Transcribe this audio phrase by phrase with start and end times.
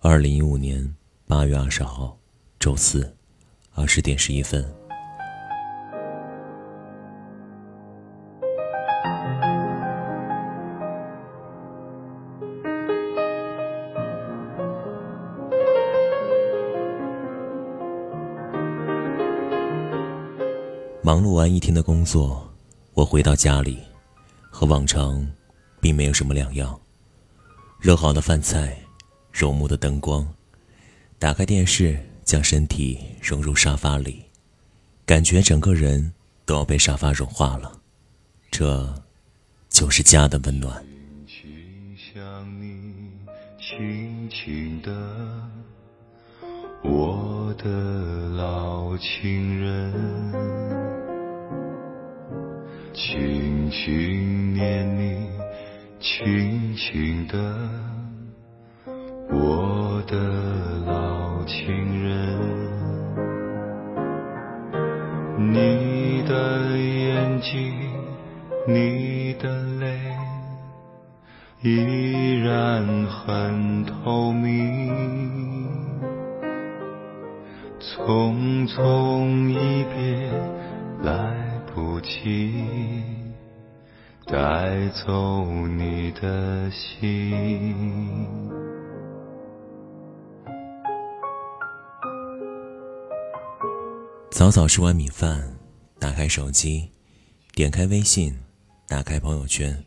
[0.00, 0.94] 二零一五年
[1.26, 2.16] 八月二十号，
[2.60, 3.12] 周四，
[3.74, 4.64] 二十点十一分。
[21.02, 22.48] 忙碌完一天的工作，
[22.94, 23.80] 我回到家里，
[24.48, 25.26] 和往常
[25.80, 26.78] 并没有什么两样。
[27.80, 28.78] 热好的饭菜，
[29.38, 30.26] 柔木的灯光，
[31.16, 34.24] 打开电视，将身体融入沙发里，
[35.06, 36.12] 感觉整个人
[36.44, 37.80] 都要被沙发融化了。
[38.50, 38.92] 这，
[39.70, 40.84] 就是家的温暖。
[43.60, 44.90] 轻轻的，
[46.82, 47.70] 我的
[48.30, 49.92] 老情人。
[52.92, 55.28] 轻轻念你，
[56.00, 57.70] 轻轻的，
[59.30, 60.16] 我的
[60.86, 62.38] 老情人。
[65.38, 67.72] 你的眼睛，
[68.66, 69.48] 你的
[69.80, 69.98] 泪，
[71.62, 75.68] 依然很透明。
[77.80, 80.30] 匆匆一别，
[81.02, 81.36] 来。
[81.74, 82.64] 不及
[84.26, 88.57] 带走你的心。
[94.30, 95.58] 早早吃完米饭，
[95.98, 96.88] 打开手机，
[97.54, 98.38] 点开微信，
[98.86, 99.84] 打开朋友圈，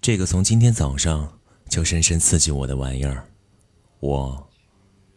[0.00, 1.38] 这个从今天早上
[1.68, 3.28] 就深深刺激我的玩意儿，
[4.00, 4.50] 我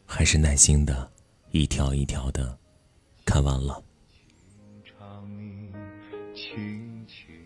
[0.06, 1.12] 还是耐心的
[1.52, 2.56] 一条一条的
[3.26, 3.82] 看完了。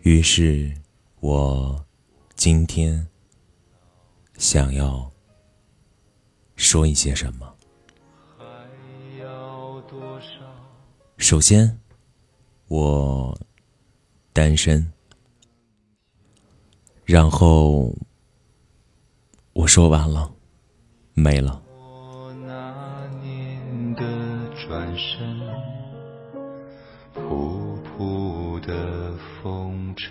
[0.02, 0.74] 于是，
[1.20, 1.86] 我
[2.34, 3.06] 今天
[4.36, 5.10] 想要
[6.56, 7.55] 说一些什么。
[11.18, 11.78] 首先，
[12.68, 13.36] 我
[14.32, 14.92] 单身。
[17.04, 17.94] 然后，
[19.52, 20.32] 我说完了，
[21.14, 21.62] 没了。
[24.68, 25.20] 转身，
[27.14, 30.10] 仆仆的风尘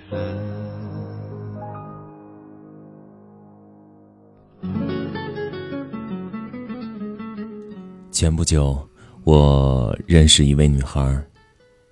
[8.11, 8.87] 前不久，
[9.25, 11.19] 我认识一位女孩，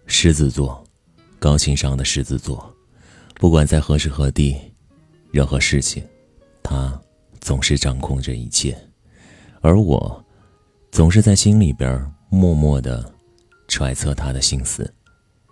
[0.05, 0.83] 狮子座，
[1.39, 2.71] 高情商的狮子座。
[3.37, 4.55] 不管在何时何地，
[5.31, 6.03] 任何事情，
[6.61, 7.01] 她
[7.41, 8.77] 总是掌控着一切，
[9.61, 10.23] 而我，
[10.91, 13.11] 总是在心里边默默的
[13.67, 14.93] 揣测她的心思，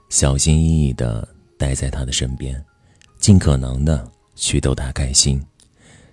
[0.08, 1.28] 小心翼翼的
[1.58, 2.64] 待在她的身边，
[3.18, 5.44] 尽可能的去逗她开心，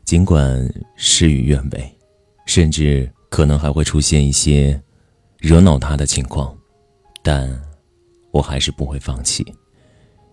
[0.06, 1.94] 尽管事与愿违，
[2.46, 3.06] 甚至。
[3.30, 4.82] 可能还会出现一些
[5.38, 6.56] 惹恼他的情况，
[7.22, 7.48] 但
[8.32, 9.46] 我还是不会放弃。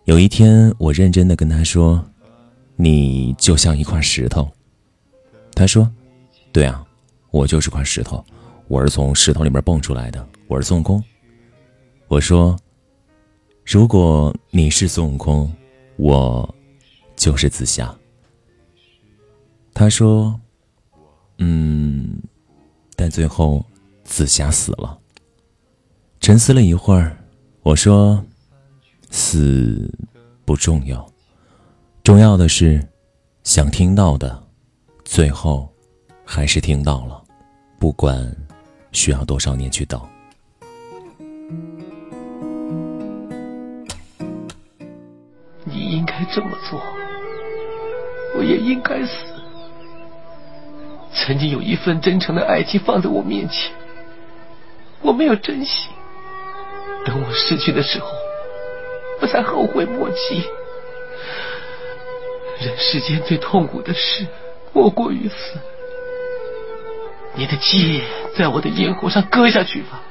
[0.05, 2.03] 有一天，我认真的跟他说
[2.75, 4.51] ：“你就像一块石头。”
[5.55, 5.91] 他说
[6.51, 6.85] ：“对啊，
[7.31, 8.23] 我就是块石头，
[8.67, 11.03] 我是从石头里面蹦出来的，我是孙悟空。”
[12.07, 12.57] 我说
[13.65, 15.51] ：“如果你是孙悟空，
[15.97, 16.55] 我
[17.15, 17.95] 就是紫霞。”
[19.73, 20.39] 他说
[21.37, 22.19] ：“嗯。”
[22.95, 23.65] 但最后，
[24.05, 24.97] 紫霞死了。
[26.21, 27.17] 沉思了一会儿，
[27.63, 28.23] 我说
[29.11, 29.91] ：“死
[30.45, 31.05] 不重要，
[32.03, 32.87] 重要的是，
[33.43, 34.41] 想听到的，
[35.03, 35.67] 最后
[36.23, 37.21] 还是听到了，
[37.79, 38.33] 不管
[38.91, 39.99] 需要多少年去等。”
[45.65, 46.79] 你应该这么做，
[48.37, 49.13] 我也应该死。
[51.13, 53.71] 曾经有一份真诚的爱情放在我面前，
[55.05, 55.89] 我没有珍惜。
[57.05, 58.07] 等我失去的时候，
[59.21, 60.43] 我才后悔莫及。
[62.59, 64.25] 人世间最痛苦的事，
[64.73, 65.59] 莫过于此。
[67.35, 68.01] 你的剑
[68.35, 70.01] 在我的咽喉上割下去吧，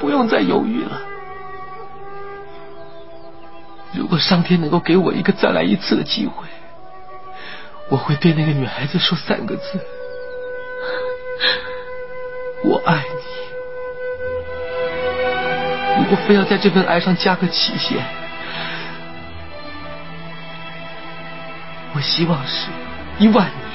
[0.00, 1.02] 不用再犹豫了。
[3.92, 6.46] 如果上天能够给我一个再来一次的机会，
[7.90, 9.80] 我会对那个女孩子说三个字。
[12.64, 13.45] 我爱你。
[16.08, 17.98] 我非要在这份爱上加个期限，
[21.94, 22.68] 我希望是
[23.18, 23.65] 一万年。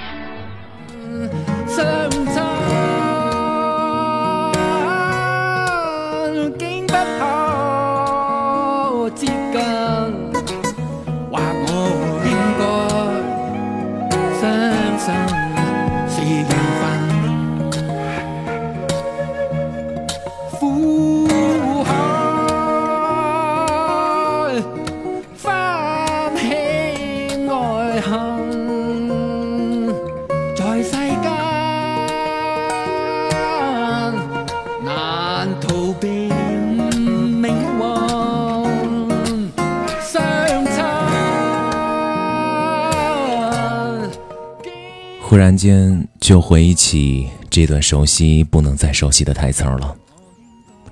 [45.31, 49.95] 忽然间就回忆起这段熟悉不能再熟悉的台词了。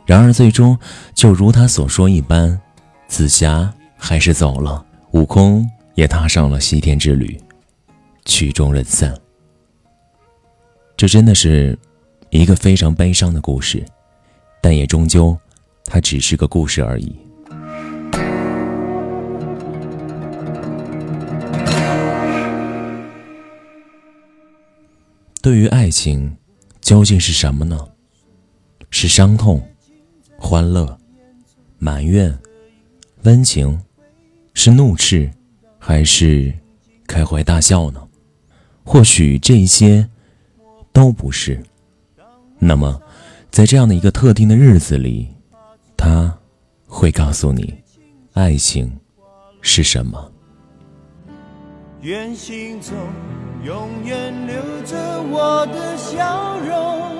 [0.06, 0.80] 然而最终
[1.14, 2.58] 就如他所说一般，
[3.10, 7.38] 紫霞还是走了，悟空也踏上了西天之旅，
[8.24, 9.14] 曲终人散。
[10.96, 11.78] 这真的是
[12.30, 13.86] 一个非常悲伤的故事，
[14.62, 15.38] 但也终究，
[15.84, 17.14] 它只是个故事而已。
[25.50, 26.38] 对于爱情，
[26.80, 27.76] 究竟是什么呢？
[28.92, 29.60] 是伤痛、
[30.38, 30.96] 欢乐、
[31.80, 32.38] 埋怨、
[33.24, 33.82] 温情，
[34.54, 35.28] 是怒斥，
[35.80, 36.54] 还是
[37.08, 38.08] 开怀大笑呢？
[38.84, 40.08] 或许这些
[40.94, 41.60] 都不是。
[42.60, 43.02] 那么，
[43.50, 45.30] 在这样的一个特定的日子里，
[45.98, 46.32] 他
[46.86, 47.74] 会告诉你，
[48.34, 49.00] 爱情
[49.64, 50.29] 是什么。
[52.02, 52.94] 愿心中
[53.62, 54.56] 永远留
[54.86, 54.96] 着
[55.30, 57.12] 我的笑容，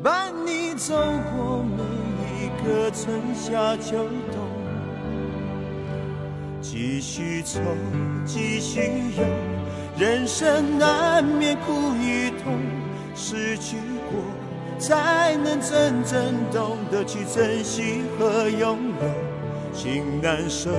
[0.00, 0.94] 伴你走
[1.34, 1.82] 过每
[2.38, 3.96] 一个春夏秋
[4.30, 4.38] 冬。
[6.62, 7.58] 继续走，
[8.24, 8.80] 继续
[9.18, 9.24] 游，
[9.98, 12.56] 人生难免苦与痛，
[13.16, 13.76] 失去
[14.08, 14.20] 过
[14.78, 19.74] 才能真正懂得去珍惜和拥有。
[19.74, 20.70] 情难舍，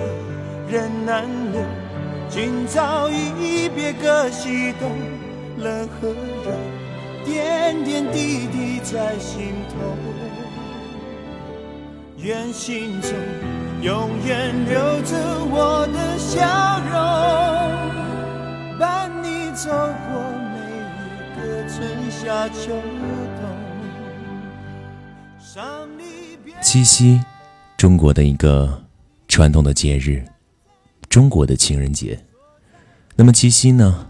[0.69, 1.86] 人难留。
[2.29, 4.91] 今朝一别各西东，
[5.57, 6.51] 冷和热，
[7.25, 9.75] 点点滴滴在心头。
[12.17, 13.11] 愿心中
[13.81, 15.15] 永远留着
[15.49, 16.95] 我的笑容，
[18.77, 20.19] 伴你走过
[20.51, 20.57] 每
[20.99, 21.39] 一个
[21.69, 21.77] 春
[22.11, 22.71] 夏秋
[23.39, 23.41] 冬。
[26.61, 27.21] 七夕，
[27.77, 28.83] 中国的一个
[29.27, 30.25] 传统的节日。
[31.17, 32.23] 中国的情人节，
[33.15, 34.07] 那么七夕呢？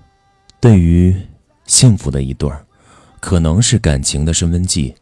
[0.59, 1.15] 对于
[1.65, 2.65] 幸福的一对儿，
[3.21, 4.94] 可能是感情的升温剂，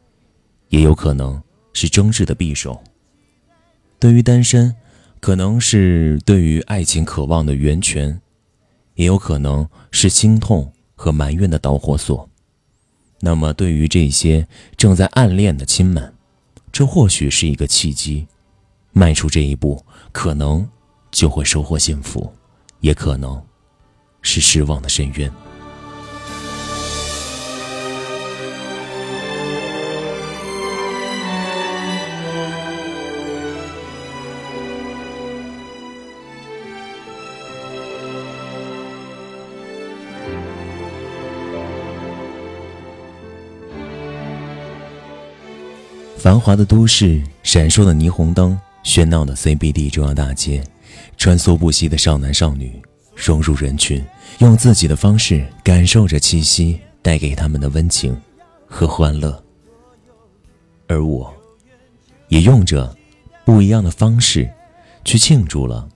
[0.70, 1.42] 也有可能
[1.74, 2.80] 是争执的匕首；
[3.98, 4.76] 对于单身，
[5.20, 8.22] 可能是对于爱情渴望的源泉，
[8.94, 12.30] 也有可能是心痛和埋怨的导火索。
[13.22, 14.48] 那么，对于这些
[14.78, 16.14] 正在暗恋的亲们，
[16.72, 18.28] 这或许是一个契机，
[18.92, 20.70] 迈出这一步，可能。
[21.16, 22.30] 就会收获幸福，
[22.82, 23.42] 也可能
[24.22, 25.32] 是失望的深渊。
[46.18, 50.62] 繁华的都市，闪烁的霓虹灯，喧闹的 CBD 中央大街。
[51.18, 52.82] 穿梭不息的少男少女
[53.16, 54.04] 融入人群，
[54.40, 58.20] 用自己的方式感受着七夕带给他们的温情
[58.68, 59.44] 和欢乐。
[60.88, 61.34] 而我，
[62.28, 62.96] 也用着
[63.44, 64.52] 不一样的方式
[65.04, 65.88] 去庆祝了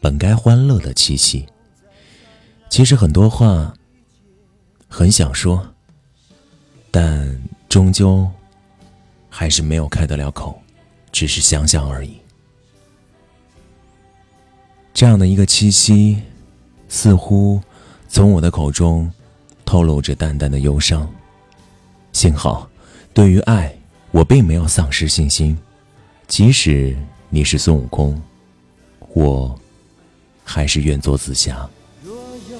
[0.00, 1.46] 本该欢乐的七夕。
[2.68, 3.72] 其实很多话
[4.88, 5.74] 很想说，
[6.90, 8.28] 但终究
[9.30, 10.60] 还是没有开得了口，
[11.12, 12.16] 只是想想而已。
[14.96, 16.16] 这样的一个七夕，
[16.88, 17.60] 似乎
[18.08, 19.12] 从我的口中
[19.62, 21.06] 透露着淡淡的忧伤。
[22.14, 22.66] 幸好，
[23.12, 23.70] 对于爱，
[24.10, 25.54] 我并没有丧失信心。
[26.26, 26.96] 即使
[27.28, 28.18] 你是孙悟空，
[29.12, 29.54] 我
[30.42, 31.68] 还是愿做紫霞。
[32.02, 32.16] 若
[32.48, 32.58] 有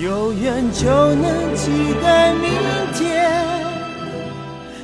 [0.00, 0.86] 缘，有缘就
[1.16, 2.52] 能期待明
[2.94, 3.66] 天，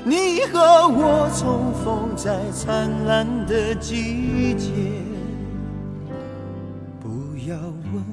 [0.02, 4.72] 你和我重逢在灿烂的季节。
[7.06, 7.56] 不要
[7.94, 8.04] 问，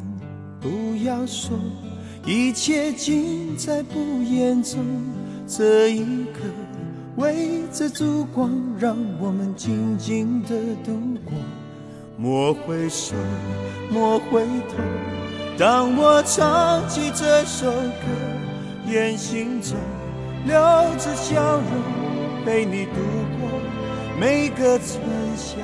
[0.62, 1.58] 不要说，
[2.28, 4.86] 一切尽在不言中。
[5.48, 6.42] 这一刻，
[7.16, 10.50] 围着烛光，让我们静静的
[10.86, 10.94] 度
[11.26, 11.34] 过。
[12.18, 13.16] 莫回首，
[13.90, 14.76] 莫回头。
[15.58, 19.76] 当我唱起这首歌，愿心中
[20.46, 20.56] 留
[21.00, 23.02] 着笑容，陪你度
[23.40, 23.50] 过
[24.20, 25.02] 每个春
[25.36, 25.58] 夏。